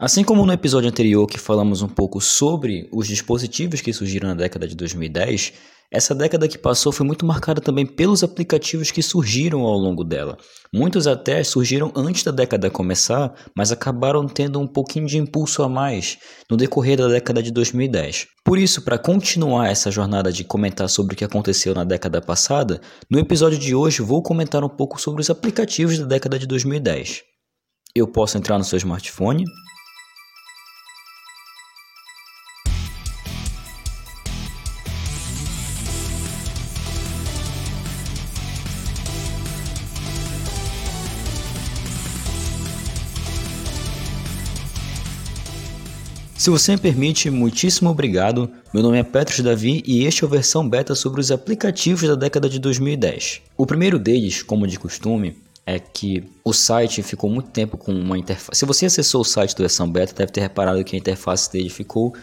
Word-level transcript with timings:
Assim 0.00 0.22
como 0.22 0.46
no 0.46 0.52
episódio 0.52 0.88
anterior 0.88 1.26
que 1.26 1.40
falamos 1.40 1.82
um 1.82 1.88
pouco 1.88 2.20
sobre 2.20 2.88
os 2.92 3.08
dispositivos 3.08 3.80
que 3.80 3.92
surgiram 3.92 4.28
na 4.28 4.34
década 4.36 4.68
de 4.68 4.76
2010, 4.76 5.54
essa 5.90 6.14
década 6.14 6.46
que 6.46 6.56
passou 6.56 6.92
foi 6.92 7.04
muito 7.04 7.26
marcada 7.26 7.60
também 7.60 7.84
pelos 7.84 8.22
aplicativos 8.22 8.92
que 8.92 9.02
surgiram 9.02 9.62
ao 9.62 9.76
longo 9.76 10.04
dela. 10.04 10.36
Muitos 10.72 11.08
até 11.08 11.42
surgiram 11.42 11.90
antes 11.96 12.22
da 12.22 12.30
década 12.30 12.70
começar, 12.70 13.34
mas 13.56 13.72
acabaram 13.72 14.24
tendo 14.28 14.60
um 14.60 14.68
pouquinho 14.68 15.08
de 15.08 15.18
impulso 15.18 15.64
a 15.64 15.68
mais 15.68 16.16
no 16.48 16.56
decorrer 16.56 16.96
da 16.96 17.08
década 17.08 17.42
de 17.42 17.50
2010. 17.50 18.28
Por 18.44 18.56
isso, 18.56 18.82
para 18.82 18.98
continuar 18.98 19.68
essa 19.68 19.90
jornada 19.90 20.30
de 20.30 20.44
comentar 20.44 20.88
sobre 20.88 21.14
o 21.14 21.16
que 21.16 21.24
aconteceu 21.24 21.74
na 21.74 21.82
década 21.82 22.20
passada, 22.20 22.80
no 23.10 23.18
episódio 23.18 23.58
de 23.58 23.74
hoje 23.74 24.00
vou 24.00 24.22
comentar 24.22 24.62
um 24.62 24.68
pouco 24.68 25.00
sobre 25.00 25.22
os 25.22 25.28
aplicativos 25.28 25.98
da 25.98 26.06
década 26.06 26.38
de 26.38 26.46
2010. 26.46 27.22
Eu 27.96 28.06
posso 28.06 28.38
entrar 28.38 28.58
no 28.58 28.64
seu 28.64 28.76
smartphone, 28.76 29.44
Se 46.48 46.50
você 46.50 46.72
me 46.72 46.78
permite, 46.78 47.28
muitíssimo 47.28 47.90
obrigado. 47.90 48.50
Meu 48.72 48.82
nome 48.82 48.96
é 48.96 49.02
Petros 49.02 49.40
Davi 49.40 49.82
e 49.86 50.06
este 50.06 50.24
é 50.24 50.26
a 50.26 50.30
versão 50.30 50.66
beta 50.66 50.94
sobre 50.94 51.20
os 51.20 51.30
aplicativos 51.30 52.08
da 52.08 52.14
década 52.14 52.48
de 52.48 52.58
2010. 52.58 53.42
O 53.54 53.66
primeiro 53.66 53.98
deles, 53.98 54.42
como 54.42 54.66
de 54.66 54.78
costume, 54.78 55.36
é 55.66 55.78
que 55.78 56.24
o 56.42 56.54
site 56.54 57.02
ficou 57.02 57.28
muito 57.28 57.50
tempo 57.50 57.76
com 57.76 57.92
uma 57.92 58.16
interface. 58.16 58.60
Se 58.60 58.64
você 58.64 58.86
acessou 58.86 59.20
o 59.20 59.24
site 59.26 59.54
da 59.54 59.58
versão 59.58 59.92
beta, 59.92 60.14
deve 60.14 60.32
ter 60.32 60.40
reparado 60.40 60.82
que 60.84 60.96
a 60.96 60.98
interface 60.98 61.52
dele 61.52 61.68
ficou 61.68 62.14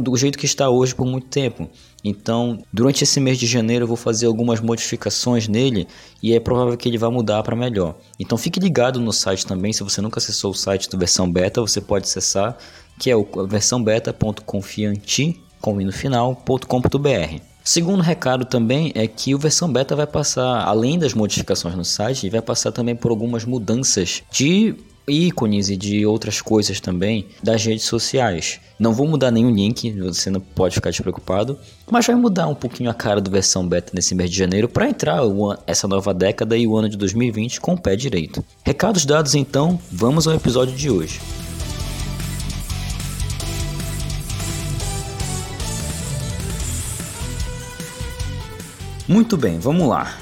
do 0.00 0.16
jeito 0.16 0.38
que 0.38 0.46
está 0.46 0.68
hoje 0.68 0.94
por 0.94 1.06
muito 1.06 1.26
tempo. 1.26 1.68
Então, 2.04 2.58
durante 2.72 3.02
esse 3.04 3.20
mês 3.20 3.38
de 3.38 3.46
janeiro 3.46 3.84
eu 3.84 3.88
vou 3.88 3.96
fazer 3.96 4.26
algumas 4.26 4.60
modificações 4.60 5.48
nele 5.48 5.86
e 6.22 6.32
é 6.34 6.40
provável 6.40 6.76
que 6.76 6.88
ele 6.88 6.98
vá 6.98 7.10
mudar 7.10 7.42
para 7.42 7.56
melhor. 7.56 7.96
Então 8.18 8.38
fique 8.38 8.60
ligado 8.60 9.00
no 9.00 9.12
site 9.12 9.46
também, 9.46 9.72
se 9.72 9.82
você 9.82 10.00
nunca 10.00 10.18
acessou 10.18 10.52
o 10.52 10.54
site 10.54 10.88
do 10.88 10.98
versão 10.98 11.30
beta, 11.30 11.60
você 11.60 11.80
pode 11.80 12.06
acessar 12.06 12.56
que 13.02 13.10
é 13.10 13.16
o 13.16 13.26
versão 13.48 13.82
beta.confianti, 13.82 15.42
com 15.60 15.74
no 15.74 15.90
final.com.br. 15.90 17.40
Segundo 17.64 18.00
recado 18.00 18.44
também 18.44 18.92
é 18.94 19.08
que 19.08 19.34
o 19.34 19.38
versão 19.38 19.72
beta 19.72 19.96
vai 19.96 20.06
passar, 20.06 20.62
além 20.64 21.00
das 21.00 21.12
modificações 21.12 21.74
no 21.74 21.84
site, 21.84 22.30
vai 22.30 22.40
passar 22.40 22.70
também 22.70 22.94
por 22.94 23.10
algumas 23.10 23.44
mudanças 23.44 24.22
de 24.30 24.76
ícones 25.08 25.68
e 25.68 25.76
de 25.76 26.06
outras 26.06 26.40
coisas 26.40 26.78
também 26.78 27.26
das 27.42 27.64
redes 27.64 27.86
sociais. 27.86 28.60
Não 28.78 28.92
vou 28.92 29.08
mudar 29.08 29.32
nenhum 29.32 29.50
link, 29.50 29.90
você 29.98 30.30
não 30.30 30.40
pode 30.40 30.76
ficar 30.76 30.90
despreocupado, 30.90 31.58
mas 31.90 32.06
vai 32.06 32.14
mudar 32.14 32.46
um 32.46 32.54
pouquinho 32.54 32.88
a 32.88 32.94
cara 32.94 33.20
do 33.20 33.32
versão 33.32 33.66
beta 33.66 33.90
nesse 33.92 34.14
mês 34.14 34.30
de 34.30 34.38
janeiro 34.38 34.68
para 34.68 34.88
entrar 34.88 35.22
essa 35.66 35.88
nova 35.88 36.14
década 36.14 36.56
e 36.56 36.68
o 36.68 36.76
ano 36.76 36.88
de 36.88 36.96
2020 36.96 37.60
com 37.60 37.74
o 37.74 37.80
pé 37.80 37.96
direito. 37.96 38.44
Recados 38.64 39.04
dados 39.04 39.34
então, 39.34 39.76
vamos 39.90 40.28
ao 40.28 40.34
episódio 40.34 40.76
de 40.76 40.88
hoje. 40.88 41.20
Muito 49.12 49.36
bem, 49.36 49.58
vamos 49.58 49.86
lá. 49.86 50.16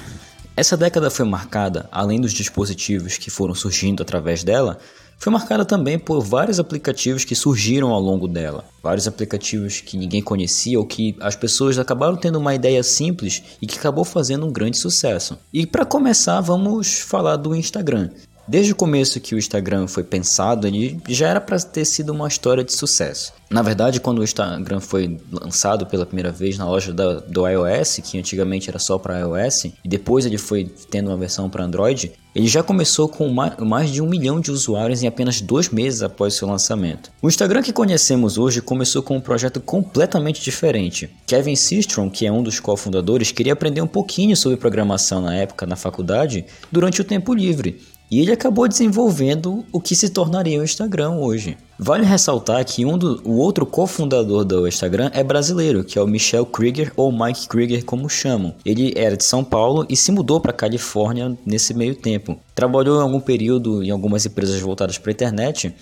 Essa 0.53 0.75
década 0.75 1.09
foi 1.09 1.25
marcada, 1.25 1.87
além 1.93 2.19
dos 2.19 2.33
dispositivos 2.33 3.17
que 3.17 3.29
foram 3.29 3.55
surgindo 3.55 4.03
através 4.03 4.43
dela, 4.43 4.79
foi 5.17 5.31
marcada 5.31 5.63
também 5.63 5.97
por 5.97 6.19
vários 6.19 6.59
aplicativos 6.59 7.23
que 7.23 7.33
surgiram 7.33 7.91
ao 7.91 8.01
longo 8.01 8.27
dela. 8.27 8.65
Vários 8.83 9.07
aplicativos 9.07 9.79
que 9.79 9.95
ninguém 9.95 10.21
conhecia 10.21 10.77
ou 10.77 10.85
que 10.85 11.15
as 11.21 11.37
pessoas 11.37 11.79
acabaram 11.79 12.17
tendo 12.17 12.37
uma 12.37 12.53
ideia 12.53 12.83
simples 12.83 13.41
e 13.61 13.65
que 13.65 13.79
acabou 13.79 14.03
fazendo 14.03 14.45
um 14.45 14.51
grande 14.51 14.77
sucesso. 14.77 15.37
E 15.53 15.65
para 15.65 15.85
começar, 15.85 16.41
vamos 16.41 16.99
falar 16.99 17.37
do 17.37 17.55
Instagram. 17.55 18.09
Desde 18.51 18.73
o 18.73 18.75
começo 18.75 19.21
que 19.21 19.33
o 19.33 19.37
Instagram 19.37 19.87
foi 19.87 20.03
pensado, 20.03 20.67
ele 20.67 20.99
já 21.07 21.29
era 21.29 21.39
para 21.39 21.57
ter 21.57 21.85
sido 21.85 22.11
uma 22.11 22.27
história 22.27 22.65
de 22.65 22.73
sucesso. 22.73 23.31
Na 23.49 23.61
verdade, 23.61 24.01
quando 24.01 24.19
o 24.19 24.23
Instagram 24.25 24.81
foi 24.81 25.17
lançado 25.31 25.85
pela 25.85 26.05
primeira 26.05 26.33
vez 26.33 26.57
na 26.57 26.65
loja 26.65 26.91
da, 26.91 27.21
do 27.21 27.47
iOS, 27.47 28.01
que 28.03 28.19
antigamente 28.19 28.69
era 28.69 28.77
só 28.77 28.97
para 28.97 29.19
iOS, 29.19 29.67
e 29.85 29.87
depois 29.87 30.25
ele 30.25 30.37
foi 30.37 30.65
tendo 30.89 31.09
uma 31.09 31.15
versão 31.15 31.49
para 31.49 31.63
Android, 31.63 32.11
ele 32.35 32.47
já 32.47 32.61
começou 32.61 33.07
com 33.07 33.29
mais 33.29 33.89
de 33.89 34.01
um 34.01 34.09
milhão 34.09 34.41
de 34.41 34.51
usuários 34.51 35.01
em 35.01 35.07
apenas 35.07 35.39
dois 35.39 35.69
meses 35.69 36.01
após 36.01 36.33
seu 36.33 36.45
lançamento. 36.45 37.09
O 37.21 37.29
Instagram 37.29 37.61
que 37.61 37.71
conhecemos 37.71 38.37
hoje 38.37 38.61
começou 38.61 39.01
com 39.01 39.15
um 39.15 39.21
projeto 39.21 39.61
completamente 39.61 40.41
diferente. 40.41 41.09
Kevin 41.25 41.55
Systrom, 41.55 42.09
que 42.09 42.25
é 42.25 42.31
um 42.31 42.43
dos 42.43 42.59
cofundadores, 42.59 43.31
queria 43.31 43.53
aprender 43.53 43.81
um 43.81 43.87
pouquinho 43.87 44.35
sobre 44.35 44.57
programação 44.57 45.21
na 45.21 45.35
época 45.35 45.65
na 45.65 45.77
faculdade 45.77 46.43
durante 46.69 46.99
o 46.99 47.05
tempo 47.05 47.33
livre 47.33 47.79
e 48.11 48.19
ele 48.19 48.33
acabou 48.33 48.67
desenvolvendo 48.67 49.63
o 49.71 49.79
que 49.79 49.95
se 49.95 50.09
tornaria 50.09 50.59
o 50.59 50.63
Instagram 50.65 51.11
hoje. 51.11 51.57
Vale 51.79 52.05
ressaltar 52.05 52.63
que 52.65 52.85
um 52.85 52.97
do, 52.97 53.21
o 53.23 53.37
outro 53.37 53.65
cofundador 53.65 54.43
do 54.43 54.67
Instagram 54.67 55.09
é 55.13 55.23
brasileiro, 55.23 55.81
que 55.83 55.97
é 55.97 56.01
o 56.01 56.07
Michel 56.07 56.45
Krieger 56.45 56.91
ou 56.97 57.09
Mike 57.09 57.47
Krieger 57.47 57.85
como 57.85 58.09
chamam. 58.09 58.53
Ele 58.65 58.93
era 58.97 59.15
de 59.15 59.23
São 59.23 59.45
Paulo 59.45 59.85
e 59.89 59.95
se 59.95 60.11
mudou 60.11 60.41
para 60.41 60.51
Califórnia 60.51 61.35
nesse 61.45 61.73
meio 61.73 61.95
tempo. 61.95 62.37
Trabalhou 62.53 62.99
em 62.99 63.01
algum 63.01 63.21
período 63.21 63.81
em 63.81 63.89
algumas 63.89 64.25
empresas 64.25 64.59
voltadas 64.59 64.97
para 64.97 65.09
a 65.09 65.13
internet, 65.13 65.73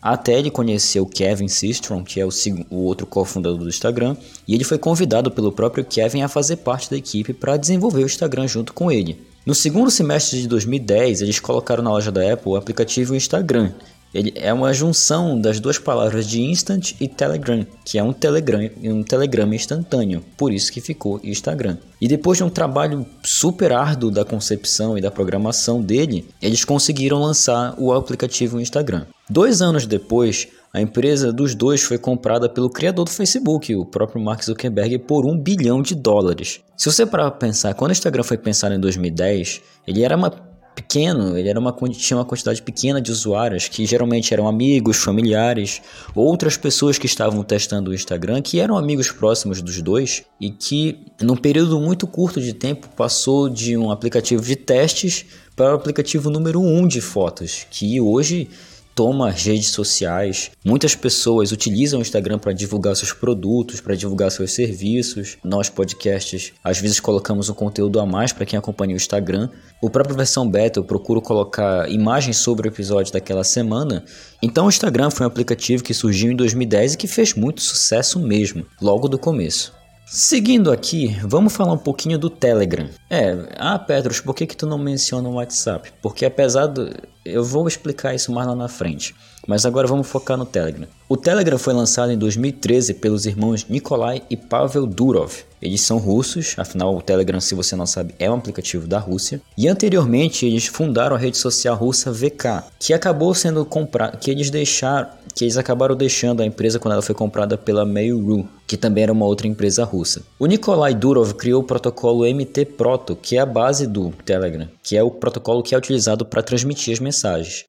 até 0.00 0.38
ele 0.38 0.50
conhecer 0.50 1.00
o 1.00 1.06
Kevin 1.06 1.48
Systrom, 1.48 2.02
que 2.02 2.18
é 2.18 2.24
o, 2.24 2.30
o 2.70 2.76
outro 2.76 3.06
cofundador 3.06 3.58
do 3.58 3.68
Instagram, 3.68 4.16
e 4.48 4.54
ele 4.54 4.64
foi 4.64 4.78
convidado 4.78 5.30
pelo 5.30 5.52
próprio 5.52 5.84
Kevin 5.84 6.22
a 6.22 6.28
fazer 6.28 6.56
parte 6.56 6.90
da 6.90 6.96
equipe 6.96 7.34
para 7.34 7.58
desenvolver 7.58 8.02
o 8.02 8.06
Instagram 8.06 8.48
junto 8.48 8.72
com 8.72 8.90
ele. 8.90 9.33
No 9.46 9.54
segundo 9.54 9.90
semestre 9.90 10.40
de 10.40 10.48
2010, 10.48 11.20
eles 11.20 11.38
colocaram 11.38 11.84
na 11.84 11.90
loja 11.90 12.10
da 12.10 12.32
Apple 12.32 12.52
o 12.52 12.56
aplicativo 12.56 13.14
Instagram. 13.14 13.72
Ele 14.14 14.32
é 14.36 14.50
uma 14.50 14.72
junção 14.72 15.38
das 15.38 15.60
duas 15.60 15.78
palavras 15.78 16.26
de 16.26 16.40
Instant 16.40 16.92
e 16.98 17.06
Telegram, 17.06 17.66
que 17.84 17.98
é 17.98 18.02
um 18.02 18.12
Telegram, 18.12 18.70
um 18.82 19.02
telegrama 19.02 19.54
instantâneo, 19.54 20.24
por 20.34 20.50
isso 20.50 20.72
que 20.72 20.80
ficou 20.80 21.20
Instagram. 21.22 21.76
E 22.00 22.08
depois 22.08 22.38
de 22.38 22.44
um 22.44 22.48
trabalho 22.48 23.04
super 23.22 23.72
árduo 23.72 24.10
da 24.10 24.24
concepção 24.24 24.96
e 24.96 25.02
da 25.02 25.10
programação 25.10 25.82
dele, 25.82 26.26
eles 26.40 26.64
conseguiram 26.64 27.20
lançar 27.20 27.74
o 27.76 27.92
aplicativo 27.92 28.58
Instagram. 28.58 29.04
Dois 29.28 29.60
anos 29.60 29.84
depois, 29.84 30.48
a 30.74 30.80
empresa 30.80 31.32
dos 31.32 31.54
dois 31.54 31.82
foi 31.84 31.96
comprada 31.98 32.48
pelo 32.48 32.68
criador 32.68 33.04
do 33.04 33.10
Facebook, 33.12 33.72
o 33.76 33.86
próprio 33.86 34.20
Mark 34.20 34.42
Zuckerberg, 34.42 34.98
por 34.98 35.24
um 35.24 35.38
bilhão 35.38 35.80
de 35.80 35.94
dólares. 35.94 36.62
Se 36.76 36.90
você 36.90 37.06
para 37.06 37.30
pensar, 37.30 37.74
quando 37.74 37.90
o 37.90 37.92
Instagram 37.92 38.24
foi 38.24 38.36
pensado 38.36 38.74
em 38.74 38.80
2010, 38.80 39.62
ele 39.86 40.02
era 40.02 40.16
uma 40.16 40.32
pequeno, 40.74 41.38
ele 41.38 41.48
era 41.48 41.60
uma, 41.60 41.72
tinha 41.92 42.18
uma 42.18 42.24
quantidade 42.24 42.60
pequena 42.60 43.00
de 43.00 43.12
usuários 43.12 43.68
que 43.68 43.86
geralmente 43.86 44.34
eram 44.34 44.48
amigos, 44.48 44.96
familiares, 44.96 45.80
outras 46.12 46.56
pessoas 46.56 46.98
que 46.98 47.06
estavam 47.06 47.44
testando 47.44 47.92
o 47.92 47.94
Instagram 47.94 48.42
que 48.42 48.58
eram 48.58 48.76
amigos 48.76 49.12
próximos 49.12 49.62
dos 49.62 49.80
dois 49.80 50.24
e 50.40 50.50
que 50.50 51.06
num 51.22 51.36
período 51.36 51.78
muito 51.78 52.04
curto 52.08 52.40
de 52.40 52.52
tempo 52.52 52.88
passou 52.96 53.48
de 53.48 53.76
um 53.76 53.92
aplicativo 53.92 54.42
de 54.42 54.56
testes 54.56 55.24
para 55.54 55.70
o 55.70 55.76
aplicativo 55.76 56.28
número 56.28 56.60
um 56.60 56.88
de 56.88 57.00
fotos, 57.00 57.64
que 57.70 58.00
hoje 58.00 58.50
toma 58.94 59.28
as 59.28 59.42
redes 59.42 59.68
sociais. 59.68 60.50
Muitas 60.64 60.94
pessoas 60.94 61.52
utilizam 61.52 61.98
o 61.98 62.02
Instagram 62.02 62.38
para 62.38 62.52
divulgar 62.52 62.94
seus 62.94 63.12
produtos, 63.12 63.80
para 63.80 63.94
divulgar 63.94 64.30
seus 64.30 64.52
serviços. 64.52 65.36
Nós, 65.44 65.68
podcasts, 65.68 66.52
às 66.62 66.78
vezes 66.78 67.00
colocamos 67.00 67.48
um 67.48 67.54
conteúdo 67.54 67.98
a 68.00 68.06
mais 68.06 68.32
para 68.32 68.46
quem 68.46 68.58
acompanha 68.58 68.94
o 68.94 68.96
Instagram. 68.96 69.48
O 69.82 69.90
próprio 69.90 70.16
versão 70.16 70.48
beta 70.48 70.78
eu 70.78 70.84
procuro 70.84 71.20
colocar 71.20 71.90
imagens 71.90 72.36
sobre 72.36 72.68
o 72.68 72.70
episódio 72.70 73.12
daquela 73.12 73.44
semana. 73.44 74.04
Então 74.42 74.66
o 74.66 74.68
Instagram 74.68 75.10
foi 75.10 75.26
um 75.26 75.28
aplicativo 75.28 75.82
que 75.82 75.92
surgiu 75.92 76.32
em 76.32 76.36
2010 76.36 76.94
e 76.94 76.96
que 76.96 77.06
fez 77.06 77.34
muito 77.34 77.60
sucesso 77.60 78.18
mesmo, 78.20 78.64
logo 78.80 79.08
do 79.08 79.18
começo. 79.18 79.72
Seguindo 80.06 80.70
aqui, 80.70 81.16
vamos 81.22 81.54
falar 81.54 81.72
um 81.72 81.78
pouquinho 81.78 82.18
do 82.18 82.28
Telegram. 82.28 82.88
É, 83.10 83.36
ah 83.56 83.78
Petros, 83.78 84.20
por 84.20 84.34
que, 84.34 84.46
que 84.46 84.56
tu 84.56 84.66
não 84.66 84.78
menciona 84.78 85.28
o 85.28 85.34
WhatsApp? 85.34 85.92
Porque 86.02 86.24
apesar 86.24 86.66
do... 86.66 86.90
Eu 87.24 87.42
vou 87.42 87.66
explicar 87.66 88.14
isso 88.14 88.30
mais 88.30 88.46
lá 88.46 88.54
na 88.54 88.68
frente. 88.68 89.14
Mas 89.46 89.66
agora 89.66 89.86
vamos 89.86 90.06
focar 90.06 90.36
no 90.36 90.46
Telegram. 90.46 90.86
O 91.08 91.16
Telegram 91.16 91.58
foi 91.58 91.74
lançado 91.74 92.10
em 92.10 92.18
2013 92.18 92.94
pelos 92.94 93.26
irmãos 93.26 93.66
Nikolai 93.68 94.22
e 94.30 94.36
Pavel 94.36 94.86
Durov. 94.86 95.32
Eles 95.60 95.80
são 95.80 95.96
russos, 95.96 96.54
afinal 96.58 96.94
o 96.94 97.00
Telegram, 97.00 97.40
se 97.40 97.54
você 97.54 97.74
não 97.74 97.86
sabe, 97.86 98.14
é 98.18 98.30
um 98.30 98.34
aplicativo 98.34 98.86
da 98.86 98.98
Rússia. 98.98 99.40
E 99.56 99.66
anteriormente 99.66 100.44
eles 100.44 100.66
fundaram 100.66 101.16
a 101.16 101.18
rede 101.18 101.38
social 101.38 101.74
russa 101.74 102.12
VK, 102.12 102.64
que 102.78 102.92
acabou 102.92 103.34
sendo 103.34 103.64
comprada, 103.64 104.16
que 104.16 104.30
eles 104.30 104.50
deixaram, 104.50 105.08
que 105.34 105.44
eles 105.44 105.56
acabaram 105.56 105.96
deixando 105.96 106.42
a 106.42 106.46
empresa 106.46 106.78
quando 106.78 106.92
ela 106.92 107.02
foi 107.02 107.14
comprada 107.14 107.56
pela 107.56 107.86
Mail.ru, 107.86 108.46
que 108.66 108.76
também 108.76 109.04
era 109.04 109.12
uma 109.12 109.24
outra 109.24 109.46
empresa 109.46 109.84
russa. 109.84 110.22
O 110.38 110.46
Nikolai 110.46 110.94
Durov 110.94 111.32
criou 111.34 111.62
o 111.62 111.66
protocolo 111.66 112.26
MT-Proto, 112.26 113.16
que 113.16 113.36
é 113.36 113.40
a 113.40 113.46
base 113.46 113.86
do 113.86 114.10
Telegram, 114.24 114.68
que 114.82 114.96
é 114.98 115.02
o 115.02 115.10
protocolo 115.10 115.62
que 115.62 115.74
é 115.74 115.78
utilizado 115.78 116.26
para 116.26 116.42
transmitir 116.42 116.92
as 116.92 117.00
mensagens. 117.00 117.13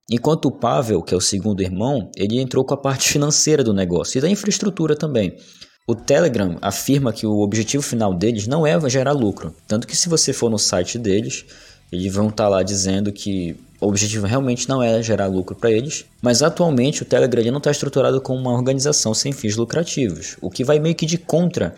Enquanto 0.10 0.46
o 0.46 0.52
Pavel, 0.52 1.02
que 1.02 1.14
é 1.14 1.18
o 1.18 1.22
segundo 1.22 1.62
irmão, 1.62 2.10
ele 2.16 2.40
entrou 2.40 2.66
com 2.66 2.74
a 2.74 2.78
parte 2.78 3.10
financeira 3.10 3.64
do 3.64 3.74
negócio 3.74 4.18
e 4.18 4.22
da 4.22 4.30
infraestrutura 4.30 4.96
também. 4.96 5.38
O 5.88 5.94
Telegram 5.94 6.58
afirma 6.62 7.14
que 7.14 7.28
o 7.28 7.40
objetivo 7.42 7.84
final 7.84 8.14
deles 8.14 8.48
não 8.48 8.66
é 8.66 8.78
gerar 8.90 9.12
lucro. 9.12 9.56
Tanto 9.68 9.86
que 9.86 9.96
se 9.96 10.10
você 10.10 10.34
for 10.34 10.50
no 10.50 10.58
site 10.58 10.98
deles, 10.98 11.46
eles 11.92 12.12
vão 12.14 12.30
estar 12.30 12.46
tá 12.46 12.50
lá 12.50 12.64
dizendo 12.64 13.12
que 13.12 13.56
o 13.80 13.88
objetivo 13.88 14.26
realmente 14.26 14.68
não 14.68 14.82
é 14.82 15.02
gerar 15.04 15.28
lucro 15.28 15.56
para 15.56 15.72
eles, 15.72 16.06
mas 16.22 16.42
atualmente 16.42 17.04
o 17.04 17.06
Telegram 17.06 17.52
não 17.52 17.60
está 17.60 17.70
estruturado 17.70 18.20
como 18.20 18.40
uma 18.40 18.52
organização 18.52 19.14
sem 19.14 19.32
fins 19.32 19.56
lucrativos, 19.56 20.38
o 20.42 20.50
que 20.50 20.64
vai 20.64 20.80
meio 20.80 20.96
que 20.96 21.06
de 21.06 21.18
contra 21.18 21.76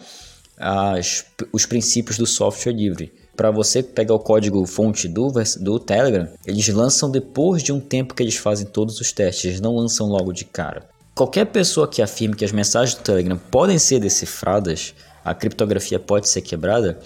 as, 0.58 1.25
os 1.52 1.66
princípios 1.66 2.18
do 2.18 2.25
software 2.25 2.74
livre. 2.74 3.12
Para 3.38 3.51
você 3.51 3.84
pegar 3.84 4.16
o 4.16 4.19
código 4.19 4.66
fonte 4.66 5.07
do, 5.07 5.31
do 5.60 5.80
Telegram, 5.80 6.28
eles 6.44 6.68
lançam 6.69 7.12
depois 7.12 7.62
de 7.62 7.72
um 7.72 7.80
tempo 7.80 8.16
que 8.16 8.24
eles 8.24 8.36
fazem 8.36 8.66
todos 8.66 9.00
os 9.00 9.12
testes, 9.12 9.45
eles 9.45 9.62
não 9.62 9.75
lançam 9.75 10.07
logo 10.07 10.34
de 10.34 10.44
cara. 10.44 10.89
Qualquer 11.13 11.45
pessoa 11.45 11.88
que 11.88 12.01
afirme 12.01 12.36
que 12.36 12.44
as 12.44 12.51
mensagens 12.51 12.98
do 12.98 13.04
Telegram 13.04 13.38
podem 13.51 13.78
ser 13.78 14.00
decifradas, 14.00 14.95
a 15.24 15.36
criptografia 15.36 16.00
pode 16.00 16.28
ser 16.28 16.42
quebrada, 16.42 16.98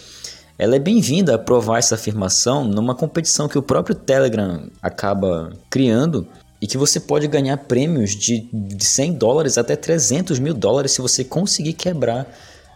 ela 0.58 0.78
é 0.78 0.80
bem-vinda 0.80 1.36
a 1.36 1.38
provar 1.38 1.80
essa 1.80 1.96
afirmação 1.96 2.64
numa 2.64 2.96
competição 2.96 3.50
que 3.50 3.58
o 3.58 3.62
próprio 3.62 3.94
Telegram 3.94 4.70
acaba 4.82 5.52
criando 5.70 6.26
e 6.62 6.68
que 6.68 6.78
você 6.78 6.98
pode 6.98 7.28
ganhar 7.28 7.58
prêmios 7.58 8.12
de, 8.12 8.48
de 8.54 8.86
100 8.86 9.14
dólares 9.16 9.58
até 9.58 9.76
300 9.76 10.40
mil 10.40 10.54
dólares 10.54 10.94
se 10.94 11.02
você 11.02 11.26
conseguir 11.26 11.74
quebrar 11.74 12.26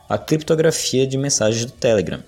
a 0.09 0.17
criptografia 0.17 1.07
de 1.07 1.17
mensagens 1.17 1.65
do 1.65 1.71
Telegram. 1.71 2.21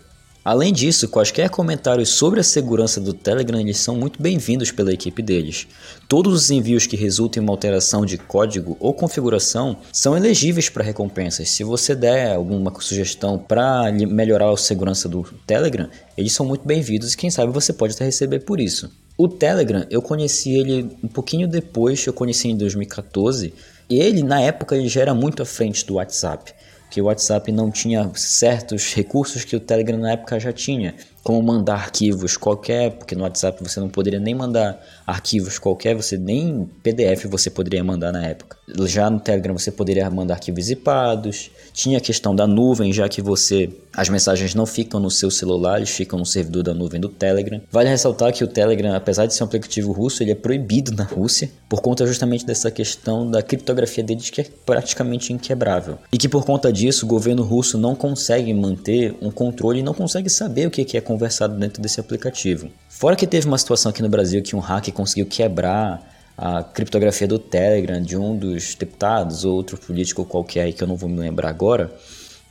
Além 0.48 0.72
disso, 0.72 1.10
quaisquer 1.10 1.50
comentários 1.50 2.08
sobre 2.08 2.40
a 2.40 2.44
segurança 2.44 3.02
do 3.02 3.14
Telegram 3.14 3.62
são 3.74 3.98
muito 3.98 4.22
bem-vindos 4.22 4.72
pela 4.72 4.94
equipe 4.94 5.22
deles. 5.22 5.68
Todos 6.08 6.34
os 6.34 6.50
envios 6.50 6.88
que 6.88 6.96
resultem 6.96 7.42
em 7.42 7.46
uma 7.46 7.52
alteração 7.52 8.06
de 8.06 8.18
código 8.18 8.78
ou 8.80 8.94
configuração 8.94 9.76
são 9.92 10.16
elegíveis 10.16 10.70
para 10.70 10.86
recompensas. 10.86 11.50
Se 11.50 11.66
você 11.66 11.94
der 11.94 12.34
alguma 12.34 12.74
sugestão 12.80 13.38
para 13.38 13.92
melhorar 13.92 14.50
a 14.50 14.56
segurança 14.56 15.10
do 15.10 15.22
Telegram, 15.46 15.90
eles 16.18 16.32
são 16.32 16.46
muito 16.46 16.66
bem-vindos 16.66 17.12
e 17.12 17.18
quem 17.18 17.30
sabe 17.30 17.52
você 17.52 17.74
pode 17.74 17.96
até 17.96 18.06
receber 18.06 18.40
por 18.40 18.62
isso. 18.62 18.90
O 19.18 19.28
Telegram, 19.28 19.86
eu 19.90 20.02
conheci 20.02 20.58
ele 20.58 20.90
um 21.04 21.10
pouquinho 21.10 21.46
depois, 21.46 22.06
eu 22.06 22.14
conheci 22.14 22.48
em 22.48 22.56
2014, 22.56 23.54
e 23.90 24.00
ele 24.00 24.24
na 24.24 24.40
época 24.40 24.78
ele 24.78 24.88
já 24.88 25.02
era 25.02 25.14
muito 25.14 25.44
à 25.44 25.46
frente 25.46 25.86
do 25.86 25.96
WhatsApp 25.96 26.54
que 26.90 27.02
o 27.02 27.06
WhatsApp 27.06 27.52
não 27.52 27.70
tinha 27.70 28.10
certos 28.16 28.94
recursos 28.94 29.44
que 29.44 29.56
o 29.56 29.60
Telegram 29.60 29.98
na 29.98 30.14
época 30.14 30.40
já 30.40 30.54
tinha, 30.54 30.96
como 31.24 31.42
mandar 31.44 31.74
arquivos 31.76 32.38
qualquer, 32.38 32.92
porque 32.92 33.14
no 33.14 33.24
WhatsApp 33.24 33.62
você 33.62 33.80
não 33.80 33.90
poderia 33.90 34.20
nem 34.20 34.34
mandar 34.34 34.82
arquivos 35.06 35.60
qualquer, 35.60 35.94
você 35.96 36.18
nem 36.18 36.70
PDF 36.82 37.26
você 37.26 37.50
poderia 37.50 37.84
mandar 37.84 38.14
na 38.14 38.26
época. 38.26 38.58
Já 38.86 39.10
no 39.10 39.20
Telegram 39.20 39.58
você 39.58 39.72
poderia 39.72 40.10
mandar 40.10 40.36
arquivos 40.36 40.66
zipados, 40.66 41.52
tinha 41.74 41.98
a 41.98 42.02
questão 42.02 42.34
da 42.34 42.48
nuvem, 42.48 42.94
já 42.94 43.10
que 43.10 43.22
você 43.22 43.70
as 43.98 44.10
mensagens 44.10 44.54
não 44.54 44.68
ficam 44.68 45.00
no 45.00 45.10
seu 45.10 45.32
celular, 45.32 45.78
eles 45.78 45.90
ficam 45.90 46.20
no 46.20 46.26
servidor 46.26 46.62
da 46.62 46.72
nuvem 46.72 47.02
do 47.02 47.10
Telegram. 47.10 47.60
Vale 47.72 47.90
ressaltar 47.90 48.32
que 48.32 48.44
o 48.44 48.48
Telegram, 48.48 48.94
apesar 48.94 49.26
de 49.26 49.34
ser 49.34 49.42
um 49.42 49.48
aplicativo 49.48 49.92
russo, 49.92 50.22
ele 50.22 50.30
é 50.30 50.36
proibido 50.36 50.92
na 50.92 51.04
Rússia 51.04 51.50
por 51.68 51.82
conta 51.82 52.06
justamente 52.06 52.46
dessa 52.46 52.70
questão 52.70 53.30
da 53.30 53.42
criptografia 53.42 54.04
deles 54.04 54.30
que 54.30 54.42
é 54.42 54.46
praticamente 54.64 55.34
inquebrável. 55.34 55.98
E 56.12 56.18
que 56.18 56.30
por 56.30 56.46
conta 56.46 56.72
disso 56.72 57.08
o 57.08 57.10
governo 57.10 57.42
russo 57.42 57.76
não 57.76 57.96
consegue 57.96 58.54
manter 58.54 59.16
um 59.20 59.32
controle 59.32 59.80
e 59.80 59.84
não 59.84 59.96
consegue 59.96 60.30
saber 60.30 60.68
o 60.68 60.72
que 60.72 60.96
é 60.96 61.02
conversado 61.02 61.58
dentro 61.58 61.82
desse 61.82 62.00
aplicativo. 62.00 62.70
Fora 62.88 63.16
que 63.16 63.26
teve 63.26 63.48
uma 63.48 63.58
situação 63.58 63.90
aqui 63.90 64.04
no 64.04 64.10
Brasil 64.10 64.44
que 64.44 64.56
um 64.56 64.60
hacker 64.60 64.94
conseguiu 64.94 65.26
quebrar 65.26 66.16
a 66.38 66.62
criptografia 66.62 67.28
do 67.28 67.40
Telegram 67.40 68.00
de 68.00 68.16
um 68.16 68.38
dos 68.38 68.76
deputados 68.76 69.44
ou 69.44 69.56
outro 69.56 69.76
político 69.76 70.24
qualquer 70.24 70.62
aí 70.62 70.74
que 70.74 70.84
eu 70.84 70.88
não 70.88 70.96
vou 70.96 71.10
me 71.10 71.18
lembrar 71.18 71.50
agora, 71.50 71.92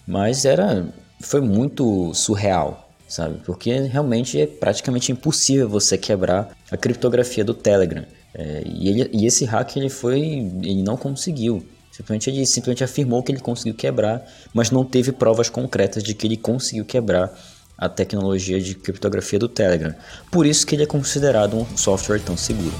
mas 0.04 0.44
era 0.44 0.93
foi 1.20 1.40
muito 1.40 2.12
surreal, 2.14 2.90
sabe? 3.08 3.40
Porque 3.44 3.72
realmente 3.80 4.40
é 4.40 4.46
praticamente 4.46 5.12
impossível 5.12 5.68
você 5.68 5.96
quebrar 5.96 6.56
a 6.70 6.76
criptografia 6.76 7.44
do 7.44 7.54
Telegram. 7.54 8.04
É, 8.34 8.62
e, 8.66 8.88
ele, 8.88 9.10
e 9.12 9.26
esse 9.26 9.44
hack 9.44 9.76
ele 9.76 9.88
foi, 9.88 10.20
ele 10.20 10.82
não 10.82 10.96
conseguiu. 10.96 11.66
Simplesmente 11.90 12.28
ele 12.28 12.44
simplesmente 12.44 12.84
afirmou 12.84 13.22
que 13.22 13.32
ele 13.32 13.40
conseguiu 13.40 13.74
quebrar, 13.74 14.22
mas 14.52 14.70
não 14.70 14.84
teve 14.84 15.12
provas 15.12 15.48
concretas 15.48 16.02
de 16.02 16.14
que 16.14 16.26
ele 16.26 16.36
conseguiu 16.36 16.84
quebrar 16.84 17.32
a 17.78 17.88
tecnologia 17.88 18.60
de 18.60 18.74
criptografia 18.74 19.38
do 19.38 19.48
Telegram. 19.48 19.94
Por 20.30 20.44
isso 20.46 20.66
que 20.66 20.74
ele 20.74 20.82
é 20.82 20.86
considerado 20.86 21.56
um 21.56 21.76
software 21.76 22.20
tão 22.20 22.36
seguro. 22.36 22.74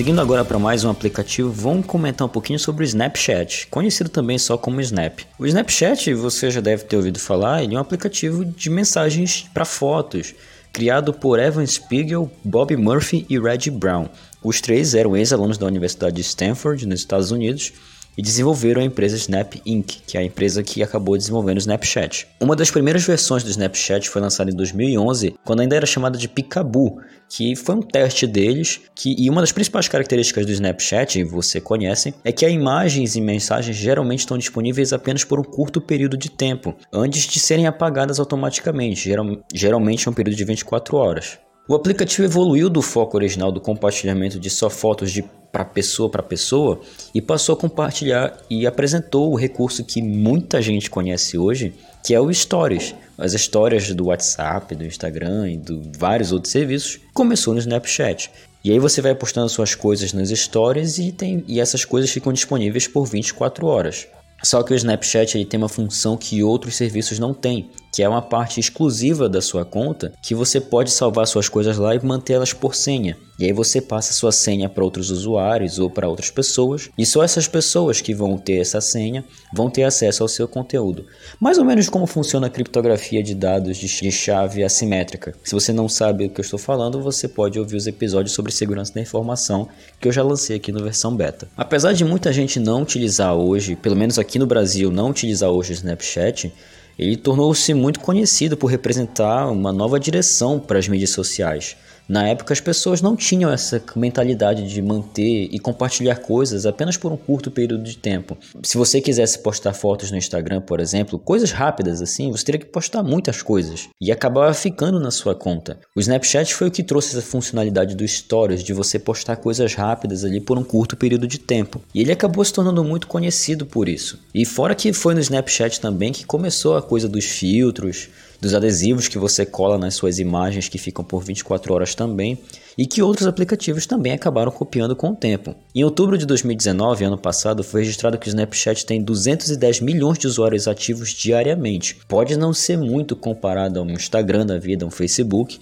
Seguindo 0.00 0.18
agora 0.22 0.46
para 0.46 0.58
mais 0.58 0.82
um 0.82 0.88
aplicativo, 0.88 1.52
vamos 1.52 1.84
comentar 1.84 2.26
um 2.26 2.30
pouquinho 2.30 2.58
sobre 2.58 2.82
o 2.82 2.86
Snapchat, 2.86 3.66
conhecido 3.66 4.08
também 4.08 4.38
só 4.38 4.56
como 4.56 4.80
Snap. 4.80 5.20
O 5.38 5.44
Snapchat, 5.44 6.14
você 6.14 6.50
já 6.50 6.62
deve 6.62 6.84
ter 6.84 6.96
ouvido 6.96 7.18
falar, 7.18 7.62
ele 7.62 7.74
é 7.74 7.76
um 7.76 7.82
aplicativo 7.82 8.42
de 8.42 8.70
mensagens 8.70 9.46
para 9.52 9.66
fotos, 9.66 10.34
criado 10.72 11.12
por 11.12 11.38
Evan 11.38 11.66
Spiegel, 11.66 12.32
Bob 12.42 12.74
Murphy 12.78 13.26
e 13.28 13.38
Reggie 13.38 13.70
Brown. 13.70 14.08
Os 14.42 14.62
três 14.62 14.94
eram 14.94 15.14
ex-alunos 15.14 15.58
da 15.58 15.66
Universidade 15.66 16.16
de 16.16 16.22
Stanford, 16.22 16.86
nos 16.86 17.00
Estados 17.00 17.30
Unidos, 17.30 17.70
e 18.16 18.22
desenvolveram 18.22 18.82
a 18.82 18.84
empresa 18.84 19.16
Snap 19.16 19.54
Inc., 19.64 20.02
que 20.06 20.16
é 20.16 20.20
a 20.20 20.24
empresa 20.24 20.62
que 20.62 20.82
acabou 20.82 21.16
desenvolvendo 21.16 21.56
o 21.56 21.60
Snapchat. 21.60 22.26
Uma 22.40 22.56
das 22.56 22.70
primeiras 22.70 23.04
versões 23.04 23.42
do 23.42 23.50
Snapchat 23.50 24.08
foi 24.08 24.20
lançada 24.20 24.50
em 24.50 24.54
2011, 24.54 25.34
quando 25.44 25.60
ainda 25.60 25.76
era 25.76 25.86
chamada 25.86 26.18
de 26.18 26.28
Picaboo, 26.28 27.00
que 27.28 27.54
foi 27.54 27.76
um 27.76 27.82
teste 27.82 28.26
deles, 28.26 28.80
que, 28.94 29.14
e 29.18 29.30
uma 29.30 29.40
das 29.40 29.52
principais 29.52 29.88
características 29.88 30.44
do 30.44 30.52
Snapchat, 30.52 31.22
você 31.24 31.60
conhece, 31.60 32.12
é 32.24 32.32
que 32.32 32.44
as 32.44 32.52
imagens 32.52 33.14
e 33.14 33.20
mensagens 33.20 33.76
geralmente 33.76 34.20
estão 34.20 34.36
disponíveis 34.36 34.92
apenas 34.92 35.24
por 35.24 35.38
um 35.38 35.44
curto 35.44 35.80
período 35.80 36.16
de 36.16 36.30
tempo, 36.30 36.74
antes 36.92 37.26
de 37.26 37.38
serem 37.38 37.66
apagadas 37.66 38.18
automaticamente, 38.18 39.08
geral, 39.08 39.26
geralmente 39.54 40.04
em 40.04 40.10
um 40.10 40.14
período 40.14 40.36
de 40.36 40.44
24 40.44 40.96
horas. 40.96 41.38
O 41.70 41.74
aplicativo 41.76 42.24
evoluiu 42.24 42.68
do 42.68 42.82
foco 42.82 43.16
original 43.16 43.52
do 43.52 43.60
compartilhamento 43.60 44.40
de 44.40 44.50
só 44.50 44.68
fotos 44.68 45.12
de 45.12 45.22
para 45.52 45.64
pessoa 45.64 46.10
para 46.10 46.20
pessoa 46.20 46.80
e 47.14 47.22
passou 47.22 47.52
a 47.52 47.56
compartilhar 47.56 48.36
e 48.50 48.66
apresentou 48.66 49.30
o 49.30 49.36
recurso 49.36 49.84
que 49.84 50.02
muita 50.02 50.60
gente 50.60 50.90
conhece 50.90 51.38
hoje, 51.38 51.72
que 52.04 52.12
é 52.12 52.20
o 52.20 52.34
Stories. 52.34 52.92
As 53.16 53.34
histórias 53.34 53.94
do 53.94 54.06
WhatsApp, 54.06 54.74
do 54.74 54.84
Instagram 54.84 55.48
e 55.48 55.56
de 55.58 55.80
vários 55.96 56.32
outros 56.32 56.50
serviços 56.50 56.98
começou 57.14 57.54
no 57.54 57.60
Snapchat. 57.60 58.32
E 58.64 58.72
aí 58.72 58.80
você 58.80 59.00
vai 59.00 59.14
postando 59.14 59.48
suas 59.48 59.72
coisas 59.72 60.12
nas 60.12 60.30
stories 60.30 60.98
e, 60.98 61.12
tem, 61.12 61.44
e 61.46 61.60
essas 61.60 61.84
coisas 61.84 62.10
ficam 62.10 62.32
disponíveis 62.32 62.88
por 62.88 63.06
24 63.06 63.64
horas. 63.68 64.08
Só 64.42 64.62
que 64.64 64.72
o 64.72 64.76
Snapchat 64.76 65.36
ele 65.36 65.44
tem 65.44 65.58
uma 65.58 65.68
função 65.68 66.16
que 66.16 66.42
outros 66.42 66.74
serviços 66.74 67.18
não 67.18 67.34
têm, 67.34 67.70
que 67.92 68.02
é 68.02 68.08
uma 68.08 68.22
parte 68.22 68.60
exclusiva 68.60 69.28
da 69.28 69.40
sua 69.40 69.64
conta 69.64 70.12
que 70.22 70.34
você 70.34 70.60
pode 70.60 70.90
salvar 70.90 71.26
suas 71.26 71.48
coisas 71.48 71.76
lá 71.76 71.94
e 71.94 72.04
mantê-las 72.04 72.52
por 72.52 72.74
senha. 72.74 73.16
E 73.40 73.46
aí 73.46 73.52
você 73.54 73.80
passa 73.80 74.12
sua 74.12 74.32
senha 74.32 74.68
para 74.68 74.84
outros 74.84 75.10
usuários 75.10 75.78
ou 75.78 75.88
para 75.88 76.06
outras 76.06 76.30
pessoas, 76.30 76.90
e 76.98 77.06
só 77.06 77.24
essas 77.24 77.48
pessoas 77.48 77.98
que 77.98 78.14
vão 78.14 78.36
ter 78.36 78.58
essa 78.58 78.82
senha 78.82 79.24
vão 79.50 79.70
ter 79.70 79.84
acesso 79.84 80.22
ao 80.22 80.28
seu 80.28 80.46
conteúdo. 80.46 81.06
Mais 81.40 81.56
ou 81.56 81.64
menos 81.64 81.88
como 81.88 82.06
funciona 82.06 82.48
a 82.48 82.50
criptografia 82.50 83.22
de 83.22 83.34
dados 83.34 83.78
de 83.78 84.12
chave 84.12 84.62
assimétrica. 84.62 85.34
Se 85.42 85.54
você 85.54 85.72
não 85.72 85.88
sabe 85.88 86.26
o 86.26 86.30
que 86.30 86.40
eu 86.40 86.44
estou 86.44 86.58
falando, 86.58 87.02
você 87.02 87.26
pode 87.26 87.58
ouvir 87.58 87.76
os 87.76 87.86
episódios 87.86 88.34
sobre 88.34 88.52
segurança 88.52 88.92
da 88.92 89.00
informação 89.00 89.68
que 89.98 90.06
eu 90.06 90.12
já 90.12 90.22
lancei 90.22 90.56
aqui 90.56 90.70
no 90.70 90.84
versão 90.84 91.16
beta. 91.16 91.48
Apesar 91.56 91.94
de 91.94 92.04
muita 92.04 92.30
gente 92.34 92.60
não 92.60 92.82
utilizar 92.82 93.34
hoje, 93.34 93.74
pelo 93.74 93.96
menos 93.96 94.18
aqui 94.18 94.38
no 94.38 94.46
Brasil, 94.46 94.90
não 94.90 95.08
utilizar 95.08 95.48
hoje 95.48 95.72
o 95.72 95.74
Snapchat, 95.74 96.52
ele 97.00 97.16
tornou-se 97.16 97.72
muito 97.72 97.98
conhecido 97.98 98.58
por 98.58 98.66
representar 98.66 99.46
uma 99.50 99.72
nova 99.72 99.98
direção 99.98 100.60
para 100.60 100.78
as 100.78 100.86
mídias 100.86 101.08
sociais. 101.10 101.74
Na 102.10 102.26
época, 102.26 102.52
as 102.52 102.58
pessoas 102.58 103.00
não 103.00 103.14
tinham 103.14 103.52
essa 103.52 103.80
mentalidade 103.94 104.68
de 104.68 104.82
manter 104.82 105.48
e 105.52 105.60
compartilhar 105.60 106.16
coisas 106.16 106.66
apenas 106.66 106.96
por 106.96 107.12
um 107.12 107.16
curto 107.16 107.52
período 107.52 107.84
de 107.84 107.96
tempo. 107.96 108.36
Se 108.64 108.76
você 108.76 109.00
quisesse 109.00 109.38
postar 109.38 109.72
fotos 109.74 110.10
no 110.10 110.16
Instagram, 110.16 110.60
por 110.60 110.80
exemplo, 110.80 111.20
coisas 111.20 111.52
rápidas 111.52 112.02
assim, 112.02 112.32
você 112.32 112.44
teria 112.44 112.58
que 112.58 112.66
postar 112.66 113.04
muitas 113.04 113.42
coisas 113.42 113.88
e 114.00 114.10
acabava 114.10 114.52
ficando 114.52 114.98
na 114.98 115.12
sua 115.12 115.36
conta. 115.36 115.78
O 115.94 116.00
Snapchat 116.00 116.52
foi 116.52 116.66
o 116.66 116.70
que 116.72 116.82
trouxe 116.82 117.16
essa 117.16 117.24
funcionalidade 117.24 117.94
do 117.94 118.06
Stories, 118.08 118.64
de 118.64 118.72
você 118.72 118.98
postar 118.98 119.36
coisas 119.36 119.76
rápidas 119.76 120.24
ali 120.24 120.40
por 120.40 120.58
um 120.58 120.64
curto 120.64 120.96
período 120.96 121.28
de 121.28 121.38
tempo. 121.38 121.80
E 121.94 122.00
ele 122.00 122.10
acabou 122.10 122.44
se 122.44 122.52
tornando 122.52 122.82
muito 122.82 123.06
conhecido 123.06 123.64
por 123.64 123.88
isso. 123.88 124.18
E 124.34 124.44
fora 124.44 124.74
que 124.74 124.92
foi 124.92 125.14
no 125.14 125.20
Snapchat 125.20 125.80
também 125.80 126.10
que 126.10 126.26
começou 126.26 126.76
a 126.76 126.82
coisa 126.82 127.08
dos 127.08 127.26
filtros 127.26 128.08
dos 128.40 128.54
adesivos 128.54 129.08
que 129.08 129.18
você 129.18 129.44
cola 129.44 129.76
nas 129.76 129.94
suas 129.94 130.18
imagens 130.18 130.68
que 130.68 130.78
ficam 130.78 131.04
por 131.04 131.22
24 131.22 131.74
horas 131.74 131.94
também, 131.94 132.38
e 132.78 132.86
que 132.86 133.02
outros 133.02 133.26
aplicativos 133.26 133.84
também 133.86 134.12
acabaram 134.12 134.50
copiando 134.50 134.96
com 134.96 135.10
o 135.10 135.16
tempo. 135.16 135.54
Em 135.74 135.84
outubro 135.84 136.16
de 136.16 136.24
2019, 136.24 137.04
ano 137.04 137.18
passado, 137.18 137.62
foi 137.62 137.82
registrado 137.82 138.16
que 138.16 138.26
o 138.26 138.30
Snapchat 138.30 138.86
tem 138.86 139.02
210 139.02 139.80
milhões 139.80 140.18
de 140.18 140.26
usuários 140.26 140.66
ativos 140.66 141.10
diariamente. 141.10 141.98
Pode 142.08 142.36
não 142.36 142.54
ser 142.54 142.78
muito 142.78 143.14
comparado 143.14 143.78
a 143.78 143.82
um 143.82 143.90
Instagram 143.90 144.46
da 144.46 144.58
vida, 144.58 144.86
um 144.86 144.90
Facebook, 144.90 145.58